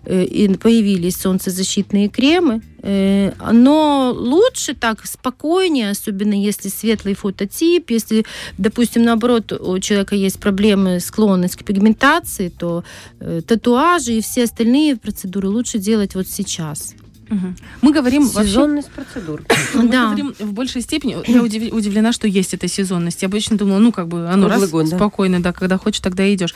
э, 0.04 0.54
появились 0.54 1.16
солнцезащитные 1.16 2.08
кремы, 2.08 2.62
э, 2.82 3.32
но 3.52 4.12
лучше 4.16 4.74
так 4.74 5.06
спокойнее, 5.06 5.90
особенно 5.90 6.34
если 6.34 6.68
светлый 6.68 7.14
фототип, 7.14 7.90
если, 7.90 8.24
допустим, 8.58 9.02
наоборот, 9.02 9.52
у 9.52 9.78
человека 9.78 10.14
есть 10.14 10.40
проблемы, 10.40 11.00
склонность 11.00 11.56
к 11.56 11.64
пигментации, 11.64 12.48
то 12.48 12.84
э, 13.20 13.40
татуажи 13.46 14.12
и 14.14 14.20
все 14.20 14.44
остальные 14.44 14.96
процедуры 14.96 15.48
лучше 15.48 15.78
делать 15.78 16.14
вот 16.14 16.26
сейчас. 16.28 16.94
Мгм. 17.30 17.56
Мы 17.80 17.92
говорим 17.92 18.26
вообще 18.26 18.50
Сезонность 18.50 18.90
процедур. 18.90 19.42
Мы 19.74 19.88
Да. 19.88 20.06
говорим 20.06 20.34
в 20.38 20.52
большей 20.52 20.82
степени, 20.82 21.16
я 21.26 21.40
удив- 21.42 21.72
удивлена, 21.72 22.12
что 22.12 22.26
есть 22.28 22.54
эта 22.54 22.68
сезонность. 22.68 23.22
Я 23.22 23.28
обычно 23.28 23.56
думала, 23.56 23.78
ну, 23.78 23.92
как 23.92 24.08
бы, 24.08 24.28
оно 24.28 24.48
раз, 24.48 24.68
год, 24.68 24.88
да. 24.90 24.96
спокойно, 24.96 25.40
да, 25.40 25.52
когда 25.52 25.78
хочешь, 25.78 26.00
тогда 26.00 26.32
идешь. 26.34 26.54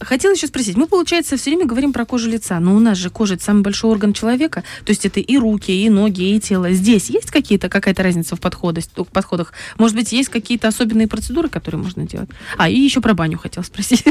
Хотела 0.00 0.32
еще 0.32 0.46
спросить, 0.46 0.76
мы, 0.76 0.86
получается, 0.86 1.36
все 1.36 1.50
время 1.50 1.66
говорим 1.66 1.92
про 1.92 2.04
кожу 2.04 2.30
лица, 2.30 2.58
но 2.60 2.74
у 2.74 2.78
нас 2.78 2.96
же 2.96 3.10
кожа 3.10 3.34
это 3.34 3.42
самый 3.44 3.62
большой 3.62 3.90
орган 3.90 4.12
человека, 4.12 4.62
то 4.84 4.90
есть 4.90 5.04
это 5.04 5.20
и 5.20 5.36
руки, 5.36 5.72
и 5.72 5.90
ноги, 5.90 6.34
и 6.36 6.40
тело. 6.40 6.70
Здесь 6.72 7.10
есть 7.10 7.30
какие-то, 7.30 7.68
какая-то 7.68 8.02
разница 8.02 8.36
в 8.36 8.40
подходах, 8.40 8.84
в 8.96 9.04
подходах? 9.04 9.52
Может 9.78 9.96
быть, 9.96 10.12
есть 10.12 10.28
какие-то 10.28 10.68
особенные 10.68 11.08
процедуры, 11.08 11.48
которые 11.48 11.82
можно 11.82 12.06
делать? 12.06 12.30
А, 12.56 12.68
и 12.68 12.78
еще 12.78 13.00
про 13.00 13.14
баню 13.14 13.36
хотела 13.38 13.64
спросить. 13.64 14.04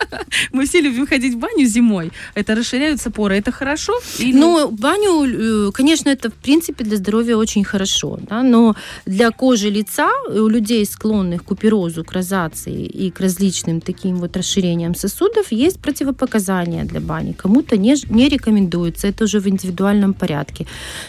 Мы 0.52 0.66
все 0.66 0.80
любим 0.80 1.06
ходить 1.06 1.34
в 1.34 1.38
баню 1.38 1.66
зимой. 1.66 2.12
Это 2.34 2.54
расширяются 2.54 3.10
поры, 3.10 3.36
это 3.36 3.52
хорошо? 3.52 3.92
Или- 4.18 4.38
Ну, 4.38 4.70
баню, 4.70 5.17
э, 5.26 5.70
конечно, 5.72 6.08
это 6.10 6.30
в 6.30 6.34
принципе 6.34 6.84
для 6.84 6.96
здоровья 6.96 7.36
очень 7.36 7.64
хорошо, 7.64 8.18
да, 8.28 8.42
но 8.42 8.74
для 9.06 9.30
кожи 9.30 9.70
лица 9.70 10.10
э, 10.30 10.38
у 10.40 10.48
людей, 10.48 10.84
склонных 10.86 11.42
к 11.42 11.46
куперозу, 11.48 12.04
к 12.04 12.12
розации 12.12 12.84
и 12.86 13.10
к 13.10 13.20
различным 13.20 13.80
таким 13.80 14.16
вот 14.16 14.36
расширениям 14.36 14.94
сосудов, 14.94 15.52
есть 15.52 15.78
противопоказания 15.80 16.84
для 16.84 17.00
бани. 17.00 17.32
Кому-то 17.32 17.76
не, 17.76 17.96
не 18.10 18.28
рекомендуется, 18.28 19.08
это 19.08 19.24
уже 19.24 19.40
в 19.40 19.46
индивидуальном 19.48 20.14
порядке. 20.14 20.66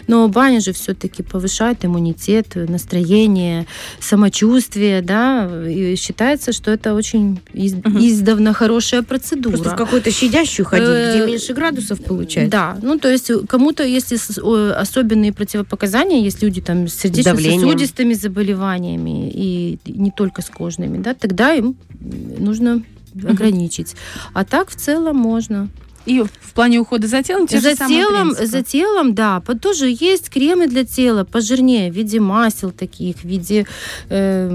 Но 0.08 0.28
баня 0.28 0.60
же 0.62 0.72
все-таки 0.74 1.24
повышает 1.24 1.86
иммунитет, 1.86 2.56
настроение, 2.56 3.66
самочувствие, 4.00 5.02
да, 5.02 5.50
и 5.68 5.96
считается, 5.96 6.52
что 6.52 6.72
это 6.72 6.94
очень 6.94 7.40
из- 7.54 7.74
Мгм. 7.76 8.00
издавна 8.00 8.54
хорошая 8.54 9.02
процедура. 9.04 9.54
Просто 9.58 9.74
в 9.76 9.78
какую-то 9.78 10.12
щадящую 10.12 10.66
ходить, 10.66 10.88
где 10.88 11.24
Э, 11.24 11.28
меньше 11.28 11.54
градусов 11.54 12.04
получается. 12.04 12.52
Да, 12.52 12.78
ну 12.82 12.98
то 13.00 13.10
есть 13.10 13.32
кому-то, 13.48 13.84
если 14.12 14.72
особенные 14.74 15.34
противопоказания, 15.34 16.22
есть 16.22 16.42
люди 16.42 16.62
там 16.62 16.88
с 16.88 16.96
сердечно-сосудистыми 16.96 18.14
заболеваниями 18.14 19.30
и 19.34 19.80
не 19.86 20.12
только 20.12 20.42
с 20.42 20.50
кожными, 20.50 20.98
да, 21.02 21.14
тогда 21.14 21.54
им 21.54 21.76
нужно 22.00 22.84
ограничить. 23.28 23.96
А 24.34 24.46
так 24.46 24.70
в 24.70 24.76
целом 24.76 25.18
можно. 25.18 25.70
И 26.10 26.24
в 26.24 26.54
плане 26.54 26.80
ухода 26.80 27.08
за 27.08 27.22
телом 27.22 27.46
те 27.46 27.60
за 27.60 27.70
же 27.70 27.76
самые 27.76 28.02
телом, 28.02 28.28
принципы. 28.30 28.48
за 28.48 28.64
телом, 28.64 29.14
да, 29.14 29.42
тоже 29.62 29.96
есть 30.00 30.30
кремы 30.30 30.68
для 30.68 30.84
тела 30.84 31.24
пожирнее 31.24 31.92
в 31.92 31.96
виде 31.96 32.20
масел 32.20 32.72
таких, 32.72 33.18
в 33.18 33.26
виде 33.26 33.68
э, 34.10 34.50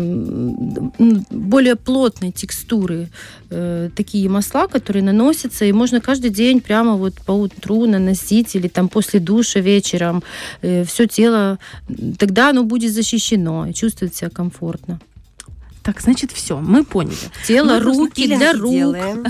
более 1.30 1.76
плотной 1.76 2.32
текстуры. 2.32 3.08
Э, 3.50 3.88
такие 3.94 4.28
масла, 4.28 4.66
которые 4.66 5.04
наносятся, 5.04 5.64
и 5.64 5.70
можно 5.70 6.00
каждый 6.00 6.30
день 6.30 6.60
прямо 6.60 6.96
вот 6.96 7.14
по 7.24 7.30
утру 7.30 7.86
наносить 7.86 8.56
или 8.56 8.66
там 8.66 8.88
после 8.88 9.20
душа 9.20 9.60
вечером 9.60 10.24
все 10.60 11.06
тело, 11.06 11.60
тогда 12.18 12.50
оно 12.50 12.64
будет 12.64 12.92
защищено 12.92 13.66
и 13.68 13.74
чувствовать 13.74 14.16
себя 14.16 14.30
комфортно. 14.30 14.98
Так, 15.84 16.00
значит, 16.00 16.32
все, 16.32 16.58
мы 16.58 16.82
поняли. 16.82 17.14
Тело, 17.46 17.74
Мы 17.74 17.80
руки 17.80 18.26
для 18.26 18.52
рук. 18.54 18.72
делаем. 18.72 19.24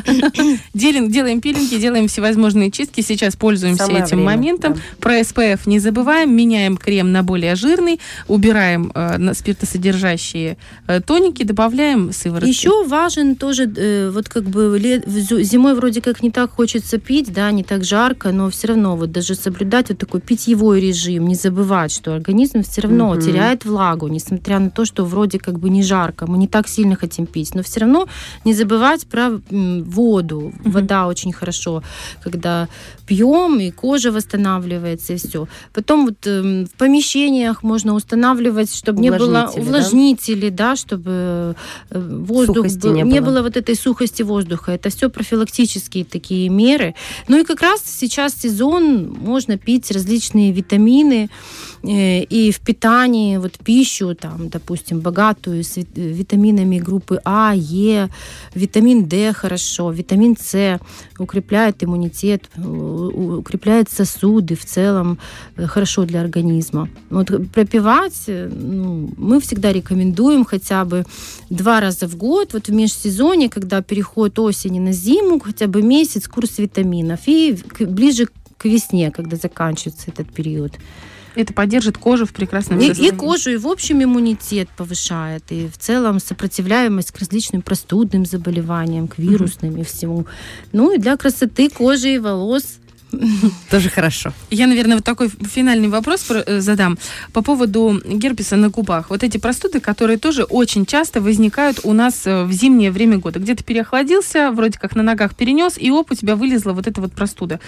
Делаем 0.73 1.41
пилинги, 1.41 1.77
делаем 1.81 2.07
всевозможные 2.09 2.71
чистки. 2.71 3.01
Сейчас 3.01 3.35
пользуемся 3.37 3.87
Самое 3.87 4.05
этим 4.05 4.19
время, 4.19 4.25
моментом. 4.37 4.75
да. 4.75 4.81
Про 5.01 5.21
SPF 5.21 5.61
не 5.67 5.81
забываем. 5.81 6.35
Меняем 6.35 6.77
крем 6.77 7.11
на 7.13 7.23
более 7.25 7.57
жирный. 7.57 7.99
Убираем 8.29 8.93
э, 8.95 9.35
спиртосодержащие 9.35 10.57
э, 10.87 11.01
тоники. 11.01 11.43
Добавляем 11.43 12.13
сыворотки. 12.13 12.49
Еще 12.49 12.85
важен 12.87 13.35
тоже, 13.37 13.65
э, 13.77 14.11
вот 14.11 14.29
как 14.29 14.45
бы 14.45 14.79
ле- 14.79 15.03
в 15.05 15.17
зу- 15.17 15.43
зимой 15.43 15.75
вроде 15.75 16.01
как 16.01 16.23
не 16.23 16.31
так 16.31 16.53
хочется 16.53 16.99
пить, 16.99 17.33
да, 17.33 17.51
не 17.51 17.65
так 17.65 17.85
жарко, 17.85 18.31
но 18.33 18.49
все 18.51 18.69
равно 18.69 18.97
вот 18.97 19.11
даже 19.13 19.35
соблюдать 19.35 19.89
вот 19.89 19.99
такой 19.99 20.21
питьевой 20.21 20.81
режим, 20.81 21.27
не 21.27 21.35
забывать, 21.35 21.91
что 21.93 22.15
организм 22.15 22.63
все 22.63 22.83
равно 22.83 23.11
Мгм. 23.13 23.21
теряет 23.21 23.65
влагу, 23.65 24.09
несмотря 24.09 24.59
на 24.61 24.71
то, 24.71 24.85
что 24.85 25.05
вроде 25.05 25.39
как 25.39 25.59
бы 25.59 25.69
не 25.71 25.83
жарко, 25.83 26.27
мы 26.31 26.39
не 26.39 26.44
так 26.47 26.69
сильно 26.69 26.97
хотим 26.97 27.27
пить, 27.27 27.55
но 27.55 27.63
все 27.63 27.81
равно 27.81 28.07
не 28.45 28.55
забывать 28.55 29.07
про 29.07 29.31
воду. 29.51 30.53
Мгм. 30.61 30.71
Вода 30.73 31.07
очень 31.07 31.33
хорошо, 31.33 31.83
когда 32.23 32.69
пьем, 33.07 33.61
и 33.61 33.71
кожа 33.71 34.11
восстанавливается, 34.13 35.13
и 35.13 35.17
все. 35.17 35.47
Потом 35.73 36.07
вот 36.07 36.27
эм, 36.27 36.67
в 36.67 36.73
помещениях 36.79 37.63
можно 37.63 37.95
устанавливать, 37.95 38.75
чтобы 38.75 39.01
не 39.01 39.11
было 39.11 39.51
Увлажнители, 39.57 40.49
да? 40.51 40.71
да, 40.71 40.77
чтобы 40.77 41.57
э, 41.91 41.99
воздух 42.01 42.57
Сухости 42.57 42.87
был- 42.87 42.95
не 42.95 43.03
не 43.03 43.21
было. 43.21 43.31
было 43.31 43.43
вот 43.43 43.57
этой 43.57 43.75
сухости 43.77 44.23
воздуха. 44.23 44.73
Это 44.73 44.89
все 44.91 45.11
профилактические 45.11 46.05
такие 46.05 46.49
меры. 46.49 46.95
Ну 47.29 47.41
и 47.41 47.45
как 47.45 47.61
раз 47.61 47.83
сейчас 47.85 48.35
сезон, 48.35 49.09
можно 49.11 49.59
пить 49.59 49.91
различные 49.91 50.53
витамины 50.53 51.25
э, 51.25 51.29
и 51.87 52.51
в 52.51 52.61
питании, 52.61 53.37
вот 53.37 53.53
пищу, 53.65 54.15
там, 54.15 54.49
допустим, 54.49 55.01
богатую 55.01 55.63
с 55.63 55.77
вит- 55.77 55.99
э, 55.99 56.13
витаминами 56.13 56.79
группы 56.79 57.21
А, 57.25 57.53
Е, 57.55 58.09
витамин 58.55 59.05
D 59.05 59.33
хорошо, 59.33 59.91
витамин 59.91 60.37
С 60.41 60.81
укрепляет 61.19 61.85
иммунитет, 61.85 62.49
у- 62.57 63.37
укрепляет 63.39 63.91
сосуды 63.91 64.55
в 64.55 64.65
целом, 64.65 65.19
э, 65.57 65.67
хорошо 65.67 66.05
для 66.05 66.21
организма. 66.23 66.89
Вот 67.11 67.31
пропивать 67.53 68.25
э, 68.29 68.49
ну, 68.51 69.11
мы 69.19 69.39
всегда 69.41 69.73
рекомендуем 69.73 70.45
хотя 70.45 70.85
бы 70.85 71.05
два 71.51 71.81
раза 71.81 72.07
в 72.07 72.17
год, 72.17 72.55
вот 72.55 72.69
в 72.69 72.73
межсезонье, 72.73 73.49
когда 73.49 73.83
переход 73.83 74.39
осени 74.39 74.79
на 74.79 74.93
зиму, 74.93 75.39
хотя 75.41 75.67
бы 75.67 75.83
месяц 75.83 76.29
курс 76.29 76.59
витаминов, 76.59 77.21
и 77.27 77.59
ближе 77.81 78.27
к 78.27 78.33
весне, 78.69 79.11
когда 79.11 79.37
заканчивается 79.37 80.11
этот 80.11 80.33
период. 80.33 80.73
Это 81.35 81.53
поддержит 81.53 81.99
кожу 81.99 82.27
в 82.27 82.33
прекрасном 82.33 82.79
И, 82.79 82.93
и 82.93 83.11
кожу, 83.11 83.51
и 83.51 83.57
в 83.57 83.67
общем 83.67 84.03
иммунитет 84.05 84.69
повышает, 84.77 85.43
и 85.51 85.69
в 85.69 85.77
целом 85.79 86.21
сопротивляемость 86.21 87.11
к 87.11 87.19
различным 87.19 87.61
простудным 87.63 88.25
заболеваниям, 88.25 89.09
к 89.09 89.19
вирусным 89.19 89.77
и 89.77 89.83
всему. 89.83 90.27
Ну 90.73 90.95
и 90.95 90.99
для 90.99 91.17
красоты 91.17 91.69
кожи 91.71 92.15
и 92.15 92.19
волос 92.19 92.79
Тоже 93.71 93.91
хорошо. 93.91 94.33
Я, 94.51 94.67
наверное, 94.67 94.97
вот 94.97 95.05
такой 95.05 95.29
финальный 95.29 95.89
вопрос 95.89 96.23
про- 96.23 96.45
э, 96.47 96.61
задам 96.61 96.99
по 97.33 97.43
поводу 97.43 98.01
герпеса 98.05 98.57
на 98.57 98.69
губах. 98.69 99.11
Вот 99.11 99.23
эти 99.23 99.39
простуды, 99.39 99.81
которые 99.81 100.19
тоже 100.19 100.45
очень 100.45 100.87
часто 100.87 101.21
возникают 101.21 101.81
у 101.85 101.93
нас 101.93 102.27
э, 102.27 102.45
в 102.45 102.53
зимнее 102.53 102.91
время 102.91 103.19
года. 103.19 103.39
Где-то 103.39 103.65
переохладился, 103.65 104.51
вроде 104.51 104.79
как 104.79 104.97
на 104.97 105.03
ногах 105.03 105.35
перенес, 105.35 105.75
и 105.79 105.91
оп, 105.91 106.13
у 106.13 106.15
тебя 106.15 106.37
вылезла 106.37 106.73
вот 106.73 106.87
эта 106.87 107.01
вот 107.01 107.13
простуда. 107.13 107.61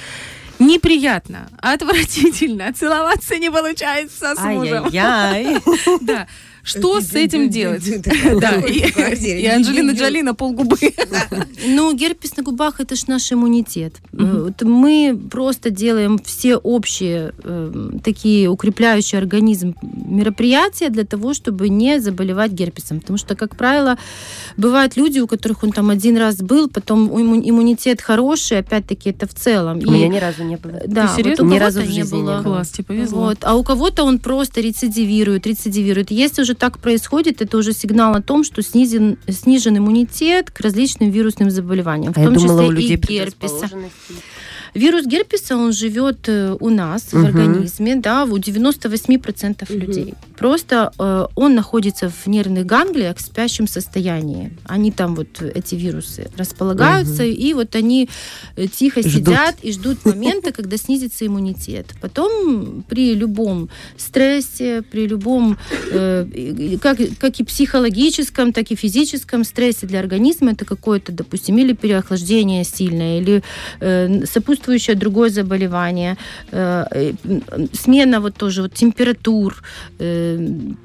Неприятно, 0.59 1.49
отвратительно, 1.61 2.73
целоваться 2.77 3.37
не 3.39 3.51
получается 3.51 4.35
с 4.35 4.41
мужем. 4.41 4.85
Ай-яй-яй. 4.87 5.61
Да. 6.01 6.27
Что 6.67 7.01
с 7.01 7.15
этим 7.15 7.49
делать? 7.49 7.85
Да, 8.41 8.57
и 8.61 8.81
и 9.43 9.47
Анджелина 9.47 9.93
Джоли 9.93 10.23
на 10.23 10.35
полгубы. 10.35 10.77
Ну, 11.69 11.95
герпес 11.95 12.37
на 12.37 12.43
губах 12.43 12.81
это 12.81 12.97
ж 12.97 13.07
наш 13.09 13.33
иммунитет. 13.33 13.95
Вот 14.13 14.63
Мы 14.63 15.19
просто 15.31 15.71
делаем 15.71 16.19
все 16.19 16.57
общие 16.57 17.33
э, 17.43 17.91
такие 18.05 18.49
укрепляющие 18.49 19.19
организм 19.19 19.75
мероприятия 19.83 20.91
для 20.91 21.05
того, 21.05 21.35
чтобы 21.35 21.69
не 21.69 22.01
заболевать 22.01 22.53
герпесом. 22.53 23.01
Потому 23.01 23.19
что, 23.19 23.35
как 23.37 23.57
правило, 23.57 23.97
бывают 24.57 24.97
люди, 24.97 25.21
у 25.21 25.27
которых 25.27 25.63
он 25.65 25.73
там 25.73 25.91
один 25.91 26.17
раз 26.17 26.37
был, 26.37 26.69
потом 26.69 27.09
имму- 27.09 27.43
иммунитет 27.49 28.01
хороший, 28.01 28.59
опять-таки 28.59 29.11
это 29.11 29.27
в 29.27 29.35
целом. 29.35 29.79
У 29.79 29.91
меня 29.91 30.09
ни 30.09 30.19
разу 30.19 30.43
не 30.45 30.57
было. 30.57 30.81
да, 30.87 31.09
серьезно? 31.09 31.45
вот 31.45 31.53
у 31.53 31.55
Ни 31.55 31.59
разу 31.59 31.81
в 31.81 31.87
не 31.87 31.93
жизни 31.93 32.17
не 32.17 32.23
было. 32.23 32.43
Класс, 32.43 32.71
тебе 32.71 32.85
повезло. 32.85 33.19
Вот. 33.27 33.39
А 33.43 33.55
у 33.55 33.63
кого-то 33.63 34.05
он 34.05 34.19
просто 34.19 34.61
рецидивирует, 34.61 35.47
рецидивирует. 35.47 36.11
Если 36.11 36.43
уже 36.43 36.55
так 36.57 36.79
происходит, 36.79 37.43
это 37.43 37.57
уже 37.59 37.73
сигнал 37.73 38.15
о 38.15 38.23
том, 38.23 38.45
что 38.45 38.63
снизен, 38.63 39.19
снижен 39.29 39.79
иммунитет 39.79 40.51
к 40.51 40.61
различным 40.61 41.11
вирусным 41.11 41.51
заболеваниям, 41.51 42.13
в 42.13 42.17
А 42.17 42.21
я 42.21 42.27
том 42.27 42.35
думала, 42.35 42.63
числе 42.63 42.69
у 42.69 42.71
людей 42.73 42.97
и 42.97 43.01
герпеса. 43.01 43.71
Вирус 44.75 45.07
герпеса, 45.07 45.57
он 45.57 45.73
живет 45.73 46.29
э, 46.29 46.55
у 46.61 46.69
нас 46.69 47.05
в 47.05 47.15
Мгм. 47.15 47.25
организме, 47.27 47.97
да, 47.97 48.25
у 48.25 48.37
98% 48.37 49.71
Мгм. 49.71 49.79
людей. 49.81 50.15
Просто 50.37 50.93
э, 50.99 51.27
он 51.35 51.55
находится 51.55 52.11
в 52.11 52.27
нервных 52.27 52.67
ганглиях 52.67 53.17
в 53.17 53.21
спящем 53.21 53.67
состоянии. 53.67 54.57
Они 54.65 54.91
там 54.91 55.15
вот, 55.15 55.41
эти 55.43 55.75
вирусы, 55.75 56.31
располагаются, 56.37 57.25
и 57.25 57.55
вот 57.55 57.75
они 57.75 58.09
э, 58.57 58.67
тихо 58.67 59.01
Ждут. 59.01 59.13
сидят 59.13 59.57
и 59.63 59.73
ждут 59.73 60.05
момента, 60.05 60.53
когда 60.53 60.77
снизится 60.77 61.27
иммунитет. 61.27 61.87
Потом 62.01 62.85
при 62.89 63.15
любом 63.15 63.69
стрессе, 63.97 64.83
при 64.83 65.07
любом, 65.07 65.59
э, 65.93 66.77
как, 66.81 66.99
как 67.19 67.41
и 67.41 67.45
психологическом, 67.45 68.53
так 68.53 68.71
и 68.71 68.77
физическом 68.77 69.45
стрессе 69.45 69.87
для 69.87 70.01
организма, 70.01 70.53
это 70.53 70.65
какое-то, 70.65 71.13
допустим, 71.13 71.59
или 71.59 71.73
переохлаждение 71.73 72.65
сильное, 72.65 73.21
или 73.21 73.43
э, 73.81 74.27
сопутствующее 74.27 74.97
другое 74.97 75.31
заболевание, 75.31 76.17
э, 76.51 76.85
э, 76.91 77.13
смена 77.73 78.21
вот 78.21 78.37
тоже 78.37 78.63
вот 78.63 78.75
температур, 78.75 79.63
э, 79.99 80.26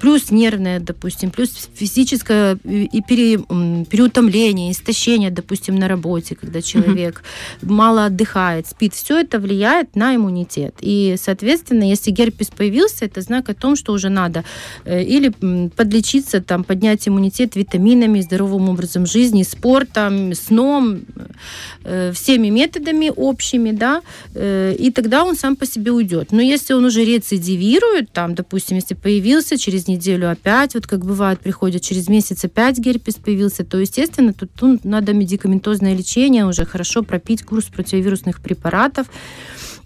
плюс 0.00 0.30
нервное, 0.30 0.80
допустим, 0.80 1.30
плюс 1.30 1.68
физическое 1.74 2.56
и 2.64 3.02
пере, 3.08 3.38
переутомление, 3.38 4.72
истощение, 4.72 5.30
допустим, 5.30 5.76
на 5.76 5.88
работе, 5.88 6.34
когда 6.34 6.62
человек 6.62 7.22
мало 7.62 8.06
отдыхает, 8.06 8.66
спит, 8.66 8.94
все 8.94 9.20
это 9.20 9.38
влияет 9.38 9.96
на 9.96 10.14
иммунитет. 10.16 10.74
И, 10.80 11.16
соответственно, 11.18 11.84
если 11.84 12.10
герпес 12.10 12.48
появился, 12.48 13.04
это 13.04 13.20
знак 13.20 13.48
о 13.48 13.54
том, 13.54 13.76
что 13.76 13.92
уже 13.92 14.08
надо 14.08 14.44
э, 14.84 15.02
или 15.02 15.32
подлечиться, 15.68 16.40
там, 16.40 16.64
поднять 16.64 17.08
иммунитет 17.08 17.56
витаминами, 17.56 18.20
здоровым 18.20 18.68
образом 18.68 19.06
жизни, 19.06 19.42
спортом, 19.42 20.34
сном, 20.34 21.00
э, 21.84 22.12
всеми 22.12 22.48
методами 22.48 23.12
общими, 23.14 23.72
да, 23.72 24.02
э, 24.34 24.74
и 24.78 24.90
тогда 24.90 25.24
он 25.24 25.36
сам 25.36 25.56
по 25.56 25.66
себе 25.66 25.90
уйдет. 25.92 26.32
Но 26.32 26.40
если 26.40 26.74
он 26.74 26.84
уже 26.84 27.04
рецидивирует, 27.04 28.10
там, 28.12 28.34
допустим, 28.34 28.76
если 28.76 28.94
появился 28.94 29.31
через 29.56 29.88
неделю 29.88 30.30
опять, 30.30 30.74
вот 30.74 30.86
как 30.86 31.04
бывает, 31.04 31.40
приходит 31.40 31.82
через 31.82 32.08
месяц 32.08 32.44
опять 32.44 32.78
герпес 32.78 33.14
появился, 33.14 33.64
то, 33.64 33.78
естественно, 33.78 34.32
тут, 34.32 34.50
тут 34.52 34.84
надо 34.84 35.12
медикаментозное 35.12 35.94
лечение, 35.94 36.44
уже 36.46 36.64
хорошо 36.66 37.02
пропить 37.02 37.42
курс 37.42 37.64
противовирусных 37.64 38.40
препаратов 38.40 39.06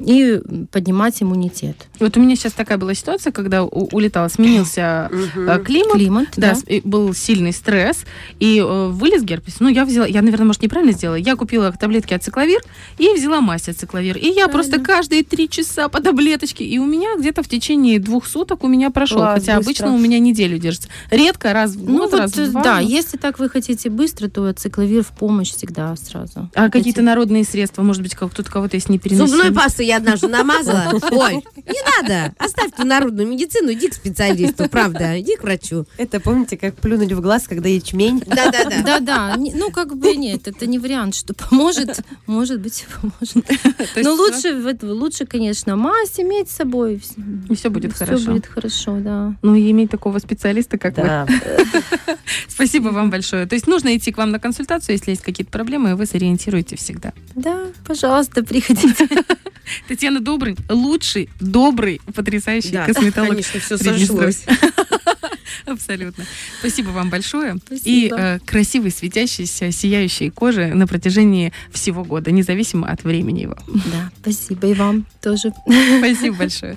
и 0.01 0.41
поднимать 0.71 1.23
иммунитет. 1.23 1.87
Вот 2.01 2.17
у 2.17 2.21
меня 2.21 2.37
сейчас 2.37 2.53
такая 2.53 2.79
была 2.79 2.95
ситуация, 2.95 3.33
когда 3.33 3.65
у- 3.65 3.89
улетала, 3.93 4.29
сменился 4.29 5.11
э, 5.13 5.61
климат, 5.65 5.93
Климат, 5.95 6.29
Да, 6.37 6.55
да. 6.55 6.75
был 6.85 7.15
сильный 7.15 7.53
стресс, 7.53 8.05
и 8.39 8.59
э, 8.59 8.89
вылез 8.89 9.23
герпес. 9.23 9.61
Ну, 9.61 9.69
я 9.69 9.85
взяла, 9.85 10.07
я, 10.07 10.23
наверное, 10.23 10.47
может, 10.47 10.63
неправильно 10.63 10.93
сделала. 10.93 11.17
Я 11.17 11.37
купила 11.37 11.73
таблетки 11.73 12.15
ацикловир 12.15 12.61
и 12.99 13.09
взяла 13.15 13.41
мазь 13.41 13.69
ацикловир. 13.69 14.17
И 14.17 14.27
я 14.29 14.49
просто 14.49 14.81
каждые 14.81 15.23
три 15.25 15.49
часа 15.49 15.89
по 15.89 16.01
таблеточке. 16.01 16.65
И 16.65 16.79
у 16.79 16.87
меня 16.87 17.17
где-то 17.19 17.43
в 17.43 17.49
течение 17.49 17.99
двух 17.99 18.27
суток 18.27 18.65
у 18.65 18.69
меня 18.69 18.91
прошел. 18.91 19.21
Хотя 19.21 19.57
быстро. 19.57 19.87
обычно 19.87 19.95
у 19.95 19.99
меня 19.99 20.19
неделю 20.19 20.59
держится. 20.59 20.89
Редко, 21.11 21.53
раз 21.53 21.73
в 21.73 21.85
Ну 21.89 21.99
год, 21.99 22.13
вот, 22.13 22.21
раз 22.21 22.33
в 22.37 22.51
два. 22.53 22.63
да, 22.63 22.81
ну. 22.81 22.89
если 22.89 23.17
так 23.17 23.39
вы 23.39 23.49
хотите 23.49 23.91
быстро, 23.91 24.29
то 24.29 24.53
цикловир 24.53 25.03
в 25.03 25.09
помощь 25.09 25.51
всегда 25.53 25.95
сразу. 25.97 26.51
А 26.55 26.69
какие-то 26.71 27.03
народные 27.03 27.45
средства, 27.45 27.83
может 27.83 28.03
быть, 28.03 28.15
как 28.15 28.35
тут 28.35 28.49
кого-то 28.49 28.77
есть 28.77 28.89
не 28.89 28.99
переносимый. 28.99 29.31
Зубную 29.31 29.55
пасту 29.55 29.83
я 29.87 29.97
однажды 29.99 30.29
намазала. 30.29 30.93
Ой, 31.11 31.45
не 31.57 32.03
надо. 32.03 32.35
Оставь 32.39 32.73
ты 32.77 32.85
народную 32.85 33.29
медицину, 33.29 33.73
иди 33.73 33.89
к 33.89 33.95
специалисту, 33.95 34.69
правда. 34.69 35.21
Иди 35.21 35.37
к 35.37 35.43
врачу. 35.43 35.87
Это 35.97 36.21
помните, 36.21 36.57
как 36.57 36.75
плюнуть 36.77 37.13
в 37.13 37.21
глаз, 37.21 37.47
когда 37.49 37.69
ячмень? 37.69 38.21
Да-да-да. 38.21 38.83
Да-да, 38.83 39.37
ну 39.37 39.71
как 39.71 39.97
бы 39.97 40.17
нет, 40.17 40.49
это 40.49 40.67
не 40.67 40.79
вариант, 40.79 41.15
что 41.15 41.35
поможет, 41.35 42.01
может 42.27 42.61
быть, 42.61 42.87
поможет. 43.01 43.49
Но 43.97 44.15
всё- 44.15 44.17
лучше, 44.17 44.77
лучше, 44.83 45.27
конечно, 45.27 45.77
мазь 45.77 46.19
иметь 46.19 46.51
с 46.51 46.57
собой. 46.57 47.01
И 47.49 47.55
все 47.55 47.71
будет 47.71 47.93
хорошо. 47.95 48.33
будет 48.33 48.47
хорошо, 48.47 48.99
да. 49.01 49.35
Ну, 49.43 49.55
и 49.55 49.71
иметь 49.71 49.91
такого 49.91 50.19
специалиста, 50.19 50.79
как 50.79 50.97
вы. 50.99 51.07
Спасибо 52.49 52.89
вам 52.89 53.11
большое. 53.11 53.47
То 53.47 53.55
есть 53.55 53.67
нужно 53.67 53.97
идти 53.97 54.13
к 54.13 54.19
вам 54.19 54.31
на 54.31 54.39
консультацию, 54.39 54.95
если 54.95 55.11
есть 55.11 55.23
какие-то 55.23 55.51
проблемы, 55.51 55.91
и 55.91 55.95
вы 55.95 56.07
сориентируете 56.07 56.77
всегда. 56.77 57.13
Да, 57.35 57.67
пожалуйста, 57.87 58.43
приходите. 58.43 59.09
Татьяна 59.89 60.21
Добрый, 60.21 60.57
лучший, 60.69 61.29
добрый, 61.41 62.01
потрясающий 62.15 62.71
Да, 62.71 62.87
косметолог. 62.87 63.31
конечно, 63.31 63.61
все 63.61 63.79
сошлось. 63.79 64.45
Абсолютно. 65.65 66.25
Спасибо 66.61 66.91
вам 66.91 67.11
большое. 67.11 67.57
Спасибо. 67.65 67.89
И 67.89 68.13
э, 68.17 68.39
красивой, 68.45 68.91
светящейся, 68.91 69.73
сияющей 69.73 70.31
кожи 70.31 70.67
на 70.69 70.87
протяжении 70.87 71.53
всего 71.73 72.05
года, 72.05 72.31
независимо 72.31 72.89
от 72.89 73.05
времени 73.05 73.41
его. 73.43 73.57
Да, 73.67 74.11
спасибо 74.21 74.69
и 74.69 74.75
вам 74.75 75.07
тоже. 75.23 75.53
Спасибо 75.99 76.37
большое. 76.37 76.77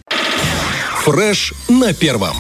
Фреш 1.04 1.54
на 1.68 1.94
первом. 1.94 2.36